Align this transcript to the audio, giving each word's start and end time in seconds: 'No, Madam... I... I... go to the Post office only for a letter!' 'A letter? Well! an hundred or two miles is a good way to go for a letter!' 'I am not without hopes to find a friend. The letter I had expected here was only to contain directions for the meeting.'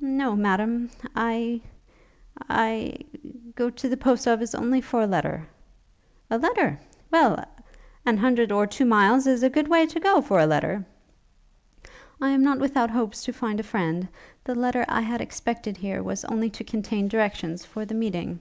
'No, 0.00 0.34
Madam... 0.34 0.90
I... 1.14 1.60
I... 2.50 2.96
go 3.54 3.70
to 3.70 3.88
the 3.88 3.96
Post 3.96 4.26
office 4.26 4.52
only 4.52 4.80
for 4.80 5.02
a 5.02 5.06
letter!' 5.06 5.46
'A 6.30 6.38
letter? 6.38 6.80
Well! 7.12 7.44
an 8.04 8.16
hundred 8.16 8.50
or 8.50 8.66
two 8.66 8.84
miles 8.84 9.28
is 9.28 9.44
a 9.44 9.48
good 9.48 9.68
way 9.68 9.86
to 9.86 10.00
go 10.00 10.20
for 10.20 10.40
a 10.40 10.46
letter!' 10.48 10.84
'I 12.20 12.28
am 12.30 12.42
not 12.42 12.58
without 12.58 12.90
hopes 12.90 13.22
to 13.26 13.32
find 13.32 13.60
a 13.60 13.62
friend. 13.62 14.08
The 14.42 14.56
letter 14.56 14.84
I 14.88 15.02
had 15.02 15.20
expected 15.20 15.76
here 15.76 16.02
was 16.02 16.24
only 16.24 16.50
to 16.50 16.64
contain 16.64 17.06
directions 17.06 17.64
for 17.64 17.84
the 17.84 17.94
meeting.' 17.94 18.40